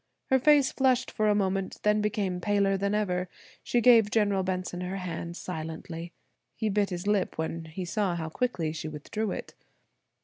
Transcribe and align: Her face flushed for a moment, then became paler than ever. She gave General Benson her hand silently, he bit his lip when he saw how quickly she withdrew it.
Her 0.31 0.39
face 0.39 0.71
flushed 0.71 1.11
for 1.11 1.27
a 1.27 1.35
moment, 1.35 1.77
then 1.83 2.01
became 2.01 2.41
paler 2.41 2.75
than 2.75 2.95
ever. 2.95 3.29
She 3.61 3.81
gave 3.81 4.09
General 4.09 4.41
Benson 4.41 4.81
her 4.81 4.95
hand 4.97 5.37
silently, 5.37 6.11
he 6.55 6.69
bit 6.69 6.89
his 6.89 7.05
lip 7.05 7.37
when 7.37 7.65
he 7.65 7.85
saw 7.85 8.15
how 8.15 8.27
quickly 8.29 8.73
she 8.73 8.87
withdrew 8.87 9.29
it. 9.29 9.53